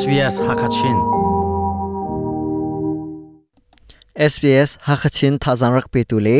[0.00, 0.96] SBS Hakachin
[4.32, 6.38] SBS Hakachin tha jangrak pe tu le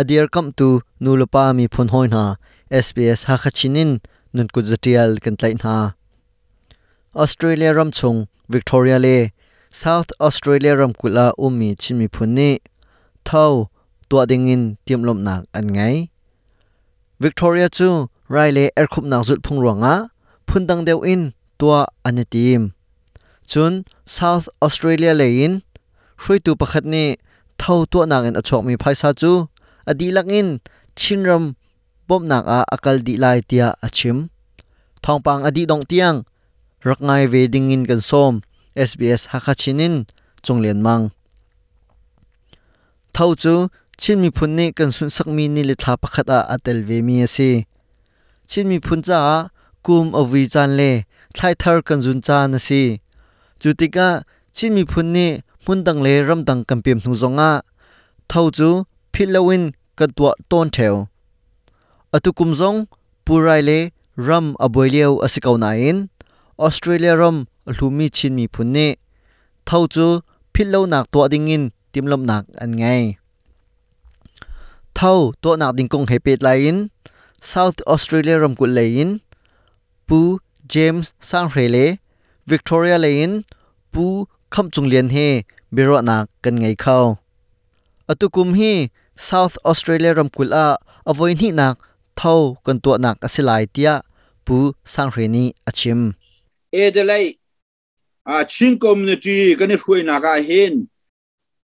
[0.00, 0.68] adir kam tu
[1.04, 2.22] nulapa mi phun hoi na
[2.86, 3.90] SBS Hakachinin
[4.34, 5.72] nun ku zatial kan tlai na
[7.22, 8.18] Australia ram chung
[8.54, 9.16] Victoria le
[9.82, 12.50] South Australia ram kula umi um chimi phun ni
[13.28, 13.52] thau
[14.08, 15.96] tua ding in tiam lom nak an ngai
[17.24, 17.88] Victoria chu
[18.34, 19.94] Riley le er khup nak zut phung ruanga
[20.48, 21.22] phun dang deu in
[21.58, 22.62] tua ani tim
[23.50, 23.72] จน
[24.14, 25.52] ซ s o u t อ Australia l a n น
[26.20, 27.08] ช่วยตัวประคตนี้
[27.58, 29.32] เท่าตัวนางอินอชกมีไพซาจู
[29.90, 30.48] อดีลักอิน
[30.98, 31.44] ชินรัม
[32.08, 34.18] บบนักอาอกลดีไลเตียอาชิม
[35.04, 36.14] ทองปังอดีดองเตียง
[36.88, 38.34] รักไงเวดิงอินกันซอม
[38.88, 39.94] SBS ฮักชินิน
[40.46, 41.00] จงเลียนมัง
[43.12, 43.54] เท่าจู
[44.00, 47.50] ชินมีพุนนี้กันสุนสักมีนีิลิทาประคตอาอัตลเวมีสิ
[48.50, 49.20] ชินมีพุนจ้า
[49.86, 50.90] กุมอวิจันเล่
[51.34, 52.82] ไทเทอร์กันจุนจานสี
[53.62, 54.22] chủ tịch à
[54.70, 57.50] mi phun ni mun tang le ram tang kam pim thung zong a
[58.28, 58.68] thau chu
[59.12, 61.06] philawin ka tua ton theo
[62.16, 62.78] atu kum zong
[63.26, 63.78] purai le
[64.28, 65.56] ram aboileo asikau
[66.66, 67.36] australia ram
[67.78, 68.86] lumi chin mi phun ni
[69.68, 70.04] thau chu
[70.54, 73.02] philo nak tua ding in timlom nak an ngai
[74.98, 76.40] thau tua nak ding kong hepet
[77.50, 79.10] south australia ram kul lai in
[80.72, 81.48] james sang
[82.50, 83.14] victoria lai
[83.94, 84.04] pu
[84.54, 85.26] kham chung lian he
[85.74, 87.04] bero na kan ngai khaw
[88.12, 88.72] atukum hi
[89.28, 90.68] south australia ram kul a
[91.10, 91.76] avoin hi nak
[92.20, 93.94] thau kan tu nak asilai tia
[94.46, 94.56] pu
[94.92, 96.00] sang hre ni achim
[96.82, 97.24] edelai
[98.34, 100.72] a chin community kan e hui na ka hin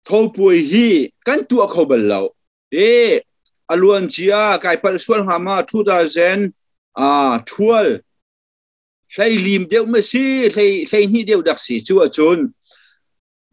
[0.09, 0.89] thau pu hi
[1.27, 2.23] kan tu a khobal lo
[2.93, 2.97] e
[3.73, 6.51] aluan chia kai pal swal hama 2000
[7.07, 7.11] a
[7.51, 8.06] 12
[9.09, 12.41] sai lim deuh ma si sai sai ni deuh dak si chu achun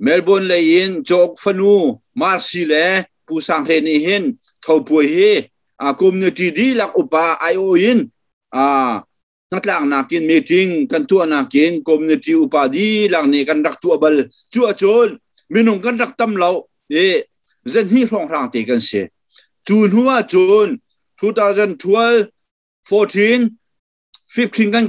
[0.05, 1.75] melbourne le in jok fanu
[2.19, 2.85] marsi le
[3.27, 4.23] pu sang he ni hin
[4.65, 5.29] thau pu hi
[5.87, 7.23] a community di lak upa
[7.53, 7.99] io in
[8.61, 8.61] a
[9.51, 13.75] natlang na kin meeting kan tu na kin community upa di lang ni kan rak
[13.81, 14.15] tu bal
[14.53, 15.07] chu achun
[15.53, 16.51] minung kan rak tam lo
[17.05, 17.05] e
[17.73, 19.01] zen hi rong rang te kan se
[19.67, 20.67] chun huwa chun
[21.21, 22.27] 2012
[22.89, 23.49] 14
[24.35, 24.85] 15 kan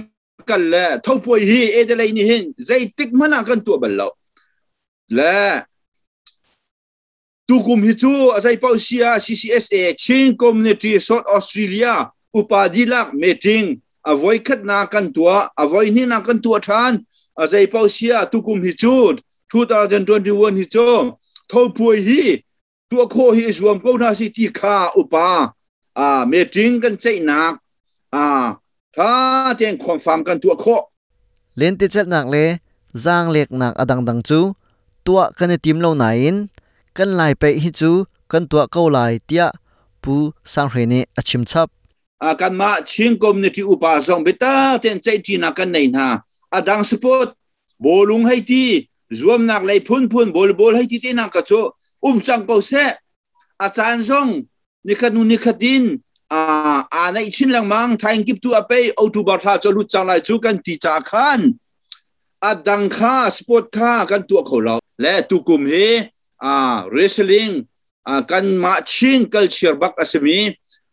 [0.48, 4.08] กันละทงปวยฮีเอเจะไรนี่เห็นใจติดมันกันตัวบัลเอา
[5.16, 5.38] และ
[7.48, 11.88] ตุกุมฮิจูอาศัยเปาเซีย CCSA ชิงคอมมูนิตี้สอดออสเตรเลีย
[12.34, 13.62] อุปาดีลักเมติง
[14.08, 16.92] อวัยขัดนากันตัวอวัยนี่นากันตัวทาน
[17.38, 18.96] อาศัยเปาเซียตุกุมฮิจู
[19.50, 20.88] 2021ฮิจู
[21.50, 22.22] ทงปวยฮี
[22.90, 25.28] ตัวโคฮิสวมกูนาสิติคาอุปา
[25.98, 27.52] อ่าเมติงกันใจนัก
[28.16, 28.24] อ่า
[28.98, 29.12] ถ้า
[29.58, 30.66] เจงความฟังกันตัวโค
[31.56, 32.46] เลนติเจดหนักเลย
[33.04, 34.40] จางเล็กหนักอดังดังจู
[35.06, 36.04] ตัวกันในทีมเราไหน
[36.96, 37.92] กันไลไปฮิจู
[38.32, 39.44] กันตัวเก้าไลเตีย
[40.02, 40.14] ปู
[40.52, 41.68] สังเรเนอชิมชับ
[42.24, 46.06] อาการมาชิงกมในที่อุปาจงเบตาเตนใจจีนักกันในนา
[46.54, 47.28] อดังสปอต
[47.84, 48.64] บอลุงให้ที
[49.16, 51.62] ร zoom กเลยพุ่นพุ่นบอลบอลให้ทีที่นักก k โจ h
[52.04, 52.84] o um chang ko se
[53.64, 54.30] า c า a n ร o n g
[54.86, 55.76] n คัน a น n น ni k h a t i
[57.12, 61.40] นะอชินลรงมังไทยกิบตัวไปเอาทูบารทาจะรู้จังไรจูกันตีจาคัน
[62.44, 65.72] อัดดังค่าสปอร์ตค่ากันตัวเขาเราและตุกุมเฮ
[66.44, 66.56] อ่า
[66.92, 67.50] เรสลิง
[68.08, 70.38] อ่ากันมาชินกัลเชียร์บักอาสมี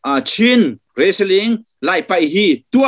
[0.06, 0.62] อ่าชิน
[0.98, 1.48] เรสลิง
[1.86, 2.88] ไล่ไปฮีตัว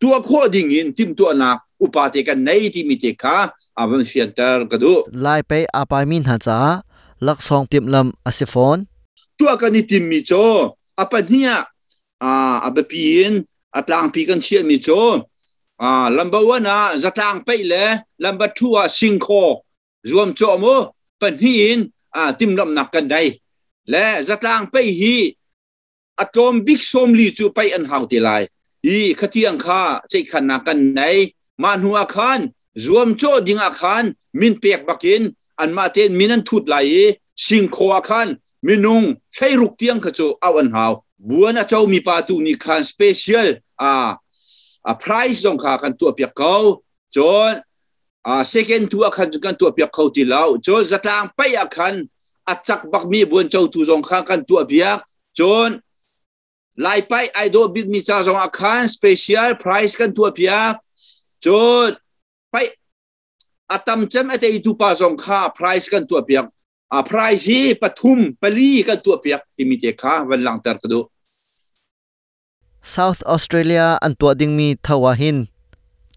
[0.00, 3.36] ตัวโคดิ่งินทิมตัวนักอุปาติกันในที่มีเดกคา
[3.78, 6.58] อาวันเสียนเตอร์กระดูไล่ไปอาปามินหาจ้า
[7.26, 8.78] ลักซองเตรียมลำอาเซฟอน
[9.38, 10.32] ตัวกันนี่ทิมมีโจ
[10.98, 11.50] อาปันเนี่ย
[12.22, 13.32] อาเบปีน
[13.76, 14.88] อัตลางพีกันเชียมิโจ
[15.82, 17.84] อ่าลำบาวนาจัตลางไปเลย
[18.24, 19.50] ลำบาทัวสิงโคร่
[20.10, 20.64] รวมโจม
[21.20, 21.78] ปนหิน
[22.16, 23.16] อ่าติมลำหนักกันใด
[23.90, 25.16] และจัตลางไปฮี
[26.20, 28.42] อัตอมบิกสมลีจูไปอันหาวติลาย
[28.86, 31.00] อีขที่อังคาใจขันนักกันไหน
[31.62, 32.40] มานหัวคัน
[32.84, 34.04] รวมโจดิงอาคัน
[34.40, 35.22] มินเปียกบักิน
[35.60, 36.74] อันมาเตนมินันทุดไหล
[37.46, 38.28] สิงโคอาคัน
[38.66, 39.02] มินุง
[39.34, 40.92] ใช้รุกเตียงขจูเอาอันหาว
[41.28, 43.48] บัวนะเจ้ามีปาตูนี่คันสเปเชียล
[43.82, 43.92] อ่า
[44.86, 46.54] อ่าไพรซ์ตรงขากันตัวเปียกเขา
[47.16, 47.18] จ
[47.50, 47.52] น
[48.26, 51.94] อ่าซ e c o n d ตัวคันกันตัวเปียกเขาที่เราจนจะตางไปอาคัน
[52.48, 54.98] อาจักบักมีบัวเจ้าทูสองขากันตัวเปียก
[55.40, 55.68] จน
[56.82, 60.74] ไล่ไปไอโดบิดมีจ้าสองอาคันสเปเชียลไพรซ์กันตัวเปียก
[61.46, 61.48] จ
[61.86, 61.90] น
[62.50, 62.56] ไป
[63.70, 66.44] อาตำจำไอแต่ทูปาสองขาไพรซ์กันตัวเปียก
[66.92, 71.00] อ่าไพรซ์ปทุมปลีกันตัวเปียกที่มีเจค้าวันหลังเตร์กระดู
[72.92, 75.38] South Australia อันตัวดิ่งมีทวาหิน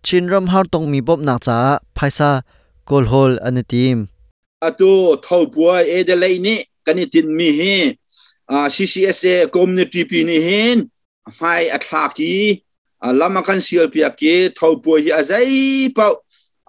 [0.05, 1.59] ชินรำฮาร์ตงมีบบนักจ้า
[1.97, 2.29] ภายซา
[2.89, 3.97] กอลฮอลอันทีม
[4.67, 4.93] อตู
[5.25, 7.61] ทาวปัวเอเดเลนี่กันนี่จินมีเฮ
[8.51, 10.77] อ่า CCSA community ปีนี่เฮน
[11.35, 11.41] ไฮ
[11.73, 12.35] อัตลากี
[13.03, 15.31] อ่าลามากันเซียลปียกีทาวปัวฮีอาใจ
[15.93, 16.07] เป้า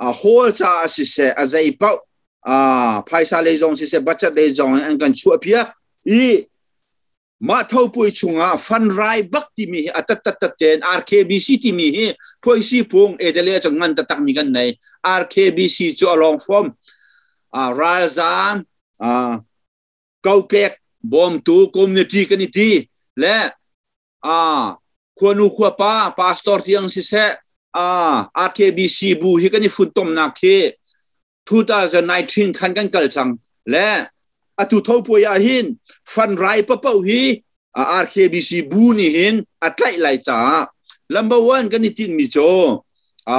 [0.02, 1.90] อ่าโฮลจ้าสิเซอาใจเป้า
[2.48, 2.56] อ่า
[3.08, 5.58] ภายซาเลยจงสิเซบัจ g ัดเลยจงอันกันชัวเพีย
[6.08, 6.22] อี
[7.46, 11.88] มาทปวยชงอาฟันรายบักที่มีอัตตัตเจน RKBC ี่มี
[12.42, 14.58] พวยสีพวงเอเดเลจังงันตตักมีกันใน
[15.20, 16.66] RKBC จูอลองฟอม
[17.54, 18.54] อ่ารายซาน
[19.02, 19.32] อ่า
[20.22, 20.72] เกาเกก
[21.12, 22.70] บอมตูคอมเนิตีกันที
[23.20, 23.36] และ
[24.26, 24.40] อ่า
[25.18, 27.14] ควนุควป้าพาสตอร์ที่ยังสิเซ
[27.76, 27.88] อ่า
[28.48, 30.42] RKBC บูฮิกันนี่ฟุตตมนาเค
[31.48, 33.28] 2019คันกันกัลจัง
[33.70, 33.88] และ
[34.58, 35.66] อาทุ่อปวยอาหิน
[36.14, 37.22] ฟันไรปะเป้าหี
[37.78, 40.38] อาร์เคบีซีบูนีหินอาไตไลจ้า
[41.14, 42.36] ลัมบอรวันกันนี่ทิ้งมิโจ
[43.30, 43.32] อ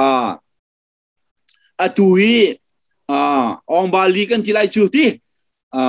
[1.80, 2.40] อาทุฮี
[3.10, 5.08] อ่าองบาลีกันทีไลจุดที่
[5.76, 5.86] อา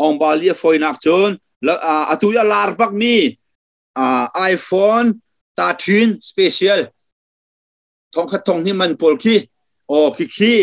[0.00, 1.30] องบาลีฟอยนักจน
[1.64, 1.76] แล้ว
[2.08, 3.16] อาทุยาลาร์บักมี
[3.98, 4.68] อ่าไอโฟ
[5.00, 5.04] น
[5.58, 6.80] ตาทินสเปเชียล
[8.14, 9.38] ทองขะทองที่มันโปลกี้
[9.88, 10.54] โอ้คิคี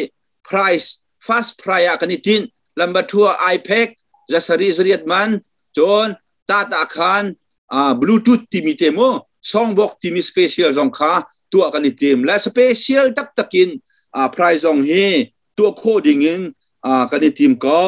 [0.46, 0.94] ไพรส์
[1.26, 2.40] ฟาสไพรอะกันนี่ทิ้ง
[2.82, 3.88] ลำบัทัวไอเพก
[4.32, 5.30] จะสรีสรีดมัน
[5.78, 6.08] จน
[6.50, 7.24] ตาตาคาน
[7.74, 9.10] อ่าบลูทูธที่มีเตมอ
[9.52, 11.12] สองบอกที่มีสเปเชียลสองค่า
[11.54, 13.70] ตัวกันเตมและสเปเชียลตักตะกิน
[14.16, 14.92] อ่าพรายสองเฮ
[15.58, 16.42] ตัวโคดิงิน
[16.86, 17.84] อ่ากันอทีมเกา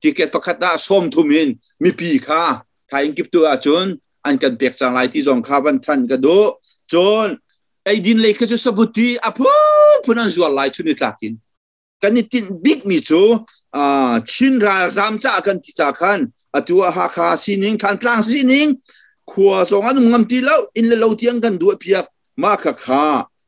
[0.00, 1.48] ที่เกตประคตาส้มทุมิน
[1.82, 2.42] มีปีค่า
[2.88, 3.86] ไทยกิบตัวจน
[4.24, 6.28] อันกันเปียกจางไลที่สองคขาวันทันกระโด
[6.92, 6.94] จ
[7.24, 7.28] น
[7.84, 9.44] ไอดินเลยก็จะสบุตีอ่ะพู
[10.04, 11.34] พุนันจวนไลชุนิตากิน
[12.04, 13.22] กันนี่ตินบิ๊กมีจู
[13.76, 16.20] อ่า ชินราซามจ้ากันที่จากขัน
[16.56, 18.66] อตัวฮักคาซีนิงทันกลางซีนิง
[19.32, 22.04] ขัวสองอันงมตีแล้ว อินเลวเทียงกันด้วยเพียก
[22.42, 23.04] มาคะคา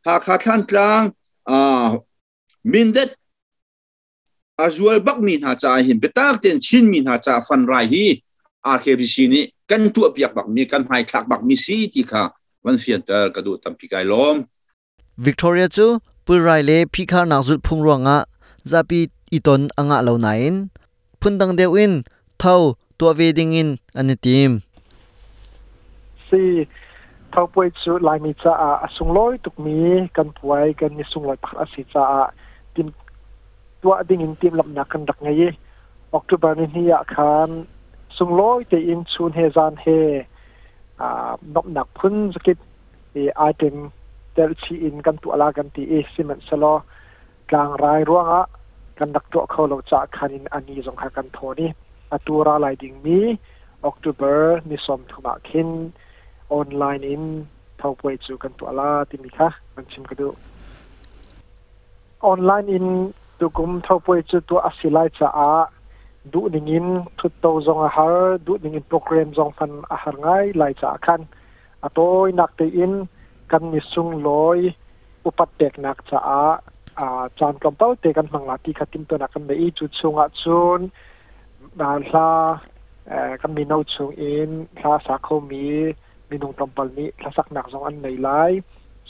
[0.07, 1.03] ฮักคาทันกลาง
[1.51, 1.89] อ่า
[2.73, 3.05] มินเด็
[4.61, 8.07] อาจวลบักมีนหาจ่าหินไปตากเตียนชินมีนหาจ่าฟันไรฮี
[8.67, 12.23] อาร์เคบิซีนี่กันตัวเปียกบักมีกันหายคลักบักมีซีที่ค่ะ
[12.65, 14.37] วันเสียนเตอร์กระดูตัมพิกายล้อม
[15.25, 15.87] วิกตอเรียจู
[16.27, 18.19] ปุไยเลพิคานักจุดพุงรวงอ่ะ
[18.67, 20.75] zapi iton anga lo na in
[21.23, 22.03] phundang deu in
[22.43, 23.69] thau tua ve ding in
[23.99, 24.53] ani tim
[26.29, 26.67] si
[27.33, 29.75] thau poi chu lai mi cha a asung loi tuk mi
[30.17, 32.21] kan puai kan ni sung loi pakha si cha a
[32.75, 32.89] tim
[33.83, 35.49] tua ding in tim lam na kan rak ngai
[36.19, 37.51] october ni hi ya khan
[38.17, 39.99] sung loi te in chun he zan he
[41.05, 41.07] a
[41.55, 42.59] nop nak phun zakit
[43.21, 43.75] e item
[44.35, 46.75] tel chi in kan tu ala kan ti e simen salo
[47.49, 48.43] tlang rai ruanga
[48.99, 51.71] กันนักตัวเขาเราจะคันินอันนี้สงคากันโทนี่
[52.13, 53.19] อตุวราไลดิงมี
[53.85, 55.69] ออกตุเบอร์นิสมทุมาคิน
[56.53, 57.23] ออนไลน์อิน
[57.79, 60.29] เท่าวยจูกันตัวลาติมีค่ะมันชิมกันดู
[62.27, 62.87] ออนไลน์อิน
[63.39, 65.51] ดูกลุ่มเท่าวยจูตัวอัศิลายจะอา
[66.33, 66.87] ดูนิ่งอิน
[67.19, 67.45] ทุตโต
[67.77, 70.27] งอาหารดูนิ่งอินโปรแกรมสงฟันอาหารไง
[70.59, 71.21] ไลจ้าคัน
[71.85, 72.93] อตัวนักเตีอิน
[73.51, 74.59] กันมิสุงลอย
[75.25, 76.43] อุปเดกนักจะอา
[77.39, 80.81] จานกำเต้าเตกันมังลาติขัดติมตัวนักกันในอีจุดชงอ่ะจุน
[81.79, 82.33] บาลา
[83.09, 84.51] เอ่อกันมีนาชงอิน
[84.83, 85.71] ลาสักคมี
[86.29, 88.29] มีนงตอมปลนี้ลาสักหนักสองอันในไล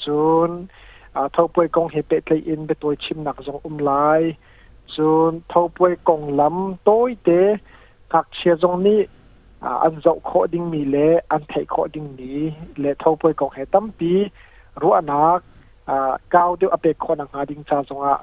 [0.02, 0.50] จุน
[1.14, 3.92] อ่าเท่าป่วยกองเฮเปตเลยอินไปตัวชิมหนักสองอุ้มไล
[4.94, 7.40] จุนเท่าป่วยกองล้ำต้เตะ
[8.12, 9.00] กักเชียจงนี้
[9.82, 12.40] อันเจะขโอดิ้งมีเละอันไทยขอดิ้งนี้
[12.78, 14.12] เละเท่าป่วยกองเฮตั้มปี
[14.80, 15.40] รู้อนัก
[16.34, 18.16] ก้าวเดียวอัปเดคน่าดิงชาสงะ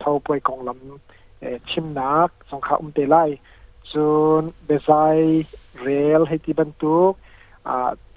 [0.00, 3.16] เท่าป่วยกองลำชิมนักสงขาอุ้มเตไล
[3.90, 4.06] จุ
[4.40, 5.16] นเบซาย
[5.82, 7.12] เรลให้ที่บรรทุก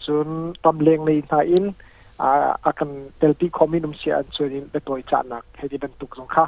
[0.04, 0.28] จุน
[0.64, 1.66] ตำเลงในทาอิน
[2.64, 6.46] อาการเตลตีคอมมินุมเสียอันส่วนนี้เป็นตัวจานักให้ที่บรรทุกสงขา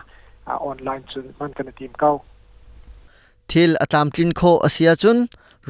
[0.48, 2.12] ออนไลน์จุนมันกันทีมเก้า
[3.52, 5.18] ทิลอาตามจินโคอาเซียจุน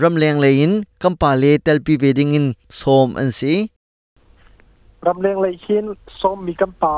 [0.02, 0.72] รำเลงเลยิน
[1.04, 2.46] กัมปาเลเตลปีเวดิงอิน
[2.78, 3.56] โซมอันซี
[5.08, 5.86] รำเลียงเลยชิน
[6.22, 6.96] ส้มมีกันปา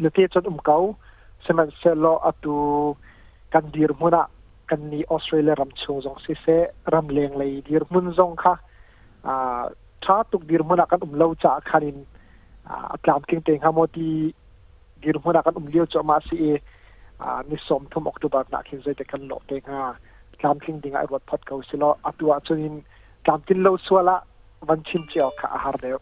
[0.00, 0.78] เลือที่จดอุ่มเกา
[1.44, 2.56] สมัยเซลโลอัตู
[3.54, 4.22] กันดีร์มุนั
[4.70, 6.46] กันนีออสเตรเลียรำชว์จงซีเซ
[6.92, 8.54] รำเลียงเลยดีร์มุนจงค่ะ
[9.26, 9.62] อ่า
[10.04, 11.98] ชาตุกดีร์มุนักันอุ่มเล่าจากคันิน
[12.68, 14.10] อ่าตามกิ่งเตงฮามอดี
[15.02, 16.44] ดีร์มุนักันอุ่มเลี้ยวจอมาซีเอ
[17.22, 19.80] อนิสมทุ่มออกตุบารหนักขึ้นใจแต่กันหลอกเตงฮะ
[20.42, 22.74] ตามกิ่งเตงไอรถพัดเกาสิโลอัตัวจนิน
[23.26, 24.16] ตามกินเล่าสัวละ
[24.68, 25.98] วันชิมเจียวค่ะอาหารเดียว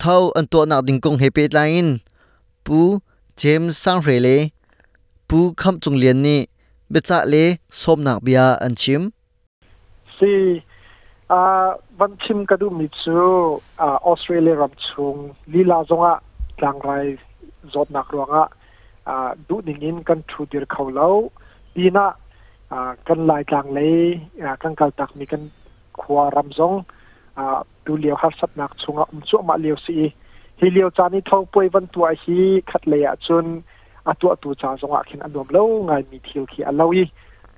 [0.00, 1.94] เท่าอันตัวนักดิงกงเฮเปตไลน์
[2.66, 2.80] ปู
[3.38, 4.28] เจมสังเรเล
[5.28, 6.40] ปูคำจุงเลียนนี่
[6.90, 7.34] เบจ่าเล
[7.80, 9.02] สมนักเบียอันชิม
[10.16, 10.32] ซี
[11.32, 11.40] อา
[11.98, 13.20] วันชิมกระดูมิซู
[13.80, 15.14] อาออสเตรเลียรับชง
[15.52, 16.14] ลีลาจงอ่ะ
[16.60, 16.88] กลางไร
[17.72, 18.44] จดนักรวงอ่ะ
[19.08, 19.14] อา
[19.48, 21.08] ดูดิ่งอินกันทูดิร์เขาเล่า
[21.74, 22.06] ปีน่ะ
[22.72, 23.92] อ่ากันลายกลางเลย
[24.42, 25.42] อ่ากันกลตักมีกัน
[26.00, 26.72] ขวารำจง
[27.86, 29.96] ดูเลียวคับสับนักชงอุมชั่วมาเลียวสี
[30.60, 32.36] ฮีเลียวจานิ่ทองป่วยวันตัวฮี
[32.70, 33.44] คัดเลยจน
[34.06, 37.04] อตัวตัวจาสงอาขินอันดวมเล่าไงมีเที่ยวขี้อันเล่าอี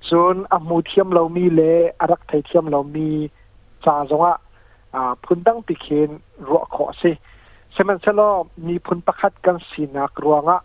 [0.09, 1.61] จนอมูเทียมเรามีเล
[1.99, 3.07] อรักไทยเทียมเรามี
[3.85, 6.09] จาสงอาพุ่นตั้งปิเคน
[6.47, 7.11] รัวขอสิ
[7.73, 10.59] เซมันเซล์มีพุ่นประคัดกันสีนักรวงะ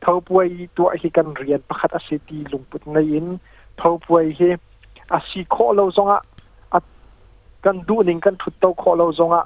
[0.00, 3.26] เททาป่วยตัวฮีกันเรียนประคัดอสิตีลุงปุ่นในอิน
[3.80, 4.40] ทาป่วยเฮ
[5.12, 6.18] อาศโคเ่าสงอา
[7.64, 9.44] กันดูนิ่งกันทุดเต้าคอเราจงอ่ะ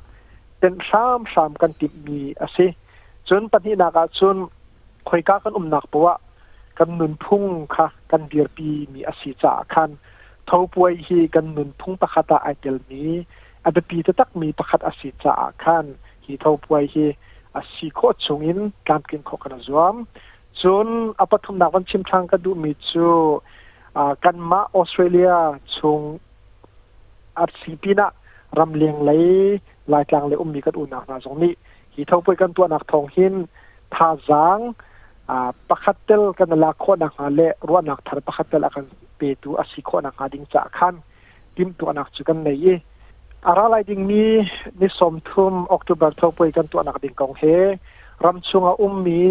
[0.59, 2.67] เป็นสามสามกันติดมีอ่ะสิ
[3.29, 4.37] จนปัจจุบันก็จน
[5.09, 6.17] คอยก้ากันอุ่มหนักปะวะ
[6.79, 7.45] กันหนุนพุ่ง
[7.75, 9.91] ค่ะกันเดียร์ปีมีอ่ะสิจ่กคัน
[10.47, 13.13] เท้าป่วยฮีกันหนุนพุ่งประคตาไอเดลนี้
[13.65, 15.85] อาจจะปีจะตักมีประคตอ่ะสิจ่กคัน
[16.25, 17.05] ฮีเท้าป่วยฮี
[17.55, 18.59] อ่ะสิโคจงอิน
[18.89, 19.95] การกินข้อกันจวม
[20.63, 20.87] จน
[21.21, 23.09] อปัตุนักวันชิมทางกันดูมีจู
[23.97, 25.33] อ่ากันมาออสเตรเลีย
[25.77, 26.01] ชง
[27.41, 28.09] อีปีนะ
[28.59, 29.11] รำเลียงไหล
[29.93, 31.53] ลายกลางเลยอุ้มมีกันอุ่นหนักหนาสงนี้
[31.95, 33.35] หีเท่าไปกันตัวหนักทองหิน
[33.95, 34.59] ทาจาง
[35.31, 38.85] อ่าปะคัดเตลกันละโคหนักหาเละรัวหนักทารปะคัดเตลกัน
[39.17, 40.95] เปตูอสิโคหนักหาดิงจกขัน
[41.57, 42.77] ดิมตัวหนักจุกันในยี่
[43.47, 44.27] อะไราดิงมี
[44.81, 47.43] นิสมทุมออกตุบเท่าไปกันตัวหนักดิงกองเฮ
[48.25, 49.23] รำชงอุ้มมี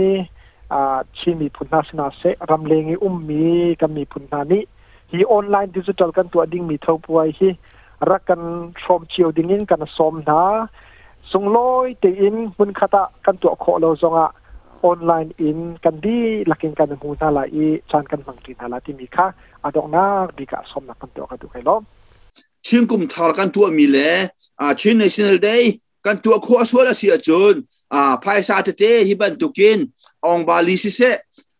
[0.73, 3.43] อ่าชีมีพุนนาสนาเซรำเลงอุ้มมี
[3.81, 4.63] กันมีพุนนานี้
[5.11, 7.49] ฮีออนไลน์ดิจิทัลกันตัวดิ่งมีเท่าปวยฮี
[8.09, 8.41] รักกัน
[8.83, 10.41] ชมเชียวดิ่งอิกันสมนา
[11.31, 14.27] สุงลอยเตอินมุนคตะกันตัวโคเราจงอะ
[14.85, 19.25] ออนไลน์อินกันดีลักินกันหูนาลาอีจานกันบางทีนนาลาที่มีค่ะ
[19.63, 20.05] อาดอกนา
[20.37, 21.81] ดีกะสมนักกันตัวกันดูไกลอม
[22.67, 23.97] ชิงกุมทารกันตัวมีแล
[24.61, 25.63] อาชิน National Day
[26.05, 27.55] กันตัวโคสวลเสียจน
[27.93, 29.79] อ่าภายซาเตเตฮิบันตุกิน
[30.25, 30.99] องบาลีซิเซ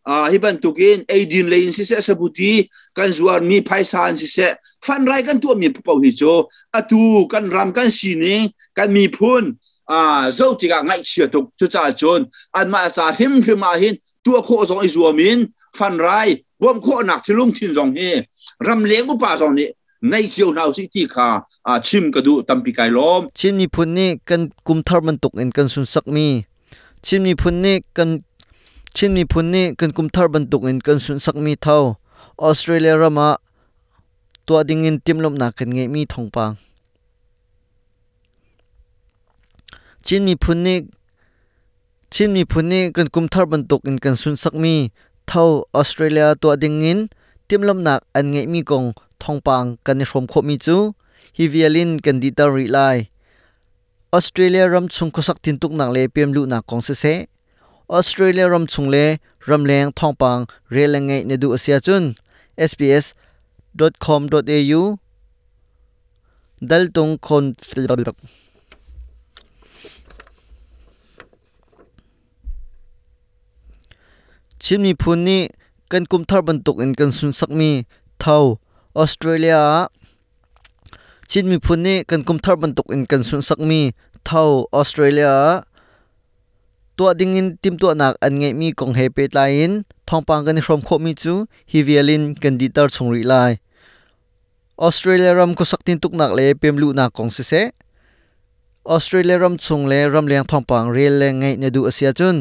[0.08, 2.52] อ่าฮิบันตุกินเอดินเลนซิเซสบุตี
[2.98, 4.38] กันจวนมีภายซานซิเซ
[4.86, 6.22] ฟันไรกันตัวมีเป่าหิโจ
[6.74, 7.00] อะตู
[7.32, 8.40] กันรำกันสีนิง
[8.76, 9.44] กันมีพุน
[9.90, 10.00] อ่า
[10.34, 12.20] เจ้าจิก่ไยเชียตุกจุจ่าจน
[12.56, 13.94] อันมาจาหิมคือมาหิน
[14.24, 15.38] ตัวโคสองอิจัวมิน
[15.78, 16.08] ฟันไร
[16.60, 18.00] บ่มโคหนักที่ลุงทินสองเฮ
[18.66, 19.68] รำเลี้ยงกุป่าสองนี้
[20.10, 21.26] ในเชียวนาวสิตี่า
[21.68, 26.26] อาชิมกระดูตัมปีกาล้อมชิมมีพุนนี่กันกุมทอร์มันตกเอ็นกันสุนสักมี
[27.06, 28.08] ชิมมีพุนนี่กัน
[28.96, 31.76] ชิมมีพุนนี่กันกุมทอร์มันตกเอ็นกันสุนสักมีเท่า
[32.42, 33.28] ออสเตรเลียรามา
[34.48, 36.44] tua ding in tim lom na kan mi thong pa
[40.06, 40.74] chin mi phun ne
[42.14, 44.54] chin mi phun ne kan kum thar ban tok in kan sun sak
[45.80, 46.98] australia tua ding in
[47.48, 48.86] tim lom nak an mi kong
[49.22, 50.76] thong pang kan ni rom mi chu
[51.36, 52.44] hi vialin kan di ta
[54.16, 57.14] australia ram chung ko sak tin tuk nak le pem lu na kong se
[57.98, 59.04] australia ram chung le
[59.48, 60.40] ram leng thong pang
[60.74, 62.04] re la nge du asia chun
[62.70, 63.04] sps
[63.68, 64.24] w w w c o m a
[64.80, 64.82] u
[66.70, 68.16] ดัลตงคนสลบ
[74.62, 75.42] ชิมมีพูนี่
[75.92, 77.70] กันกุมทารบันตกอินกันสุนสักมี
[78.20, 78.38] เท่า
[78.98, 79.58] ออสเตรเลีย
[81.30, 83.80] ชิมมีพูนี่กันกุมทารบันตกอินกันสุนสักมี
[84.24, 84.42] เท่า
[84.74, 85.30] ออสเตรเลีย
[86.96, 91.34] ตัวดิ่งอินติมตัวหนักอันไงมีกองเฮเปตไยน์ thongpang kan hrom kho mi chu
[91.70, 93.52] hi vialin kanditar chungri lai
[94.86, 97.62] Australia ram ko saktin tuknak le pemlu na kong se se
[98.94, 102.36] Australia ram chung le ram leng thongpang rel le ngai ne du asia chun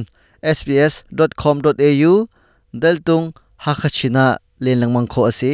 [0.58, 2.14] sbs.com.au
[2.82, 3.26] daltung
[3.66, 4.26] hakachina
[4.64, 5.54] le langmang kho ase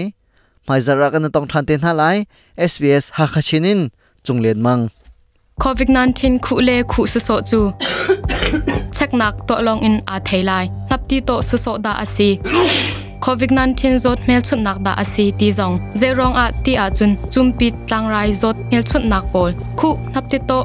[0.67, 2.17] mai zara kan tong than ten halai
[2.71, 3.79] sbs hakachinin
[4.25, 4.81] chunglen mang
[5.63, 7.59] covid 19 khu le khu so chu
[9.03, 12.37] thek nak to long in a thailai napti to su so da asi
[13.21, 16.85] covid 19 zot mel chut nak da asi ti zong ze rong a ti a
[16.95, 20.57] chun chumpi tlang rai zot mel chut nak bol khu napti to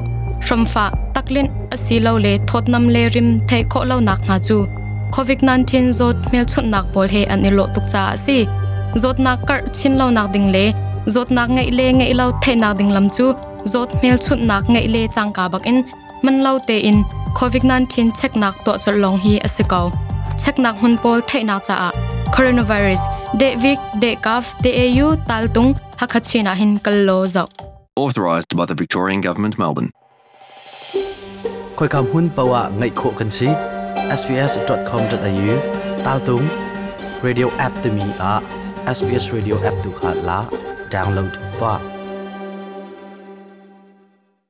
[0.45, 2.33] shramfa taklin asi lo le
[2.73, 4.57] nam le rim thei kho lau nak na chu
[5.15, 8.37] covid 19 zot mel chut nak bol he an ilo tuk cha asi
[9.01, 10.65] zot nak kar chin lau nak ding le
[11.13, 13.25] zot nak ngai le ngai lau thei nak ding lam chu
[13.73, 15.77] zot mel chut nak ngai le chang ka bak in
[16.23, 16.97] man lau te in
[17.37, 19.91] COVID-19 check nak to chol long hi asiko
[20.39, 21.91] check nak hun pol thei nak cha
[22.35, 22.99] coronavirus
[23.39, 24.71] de vic de kaf de
[25.01, 27.45] au taltung hakachina hin kallo zo
[27.95, 29.89] authorized by the Victorian Government Melbourne
[31.77, 33.47] khoi kam hun pawa ngai kho kan si
[34.21, 35.53] sbs.com.au
[36.25, 36.47] tung
[37.21, 38.41] radio app to me a
[38.97, 40.45] sbs radio app to khat la
[40.89, 41.98] download pa